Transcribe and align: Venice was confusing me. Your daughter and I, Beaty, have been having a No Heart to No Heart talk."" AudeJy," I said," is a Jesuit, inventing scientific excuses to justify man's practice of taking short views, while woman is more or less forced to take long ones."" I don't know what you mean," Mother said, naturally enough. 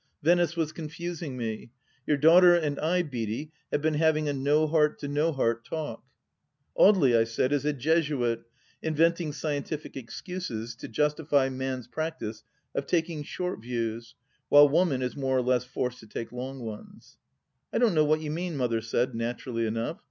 Venice 0.23 0.55
was 0.55 0.71
confusing 0.71 1.37
me. 1.37 1.69
Your 2.07 2.17
daughter 2.17 2.55
and 2.55 2.79
I, 2.79 3.03
Beaty, 3.03 3.51
have 3.71 3.83
been 3.83 3.93
having 3.93 4.27
a 4.27 4.33
No 4.33 4.65
Heart 4.65 4.97
to 5.01 5.07
No 5.07 5.31
Heart 5.31 5.63
talk."" 5.63 6.03
AudeJy," 6.75 7.15
I 7.15 7.23
said," 7.23 7.53
is 7.53 7.65
a 7.65 7.71
Jesuit, 7.73 8.41
inventing 8.81 9.31
scientific 9.31 9.95
excuses 9.95 10.73
to 10.77 10.87
justify 10.87 11.49
man's 11.49 11.85
practice 11.87 12.43
of 12.73 12.87
taking 12.87 13.21
short 13.21 13.61
views, 13.61 14.15
while 14.49 14.67
woman 14.67 15.03
is 15.03 15.15
more 15.15 15.37
or 15.37 15.43
less 15.43 15.65
forced 15.65 15.99
to 15.99 16.07
take 16.07 16.31
long 16.31 16.61
ones."" 16.61 17.17
I 17.71 17.77
don't 17.77 17.93
know 17.93 18.03
what 18.03 18.21
you 18.21 18.31
mean," 18.31 18.57
Mother 18.57 18.81
said, 18.81 19.13
naturally 19.13 19.67
enough. 19.67 19.99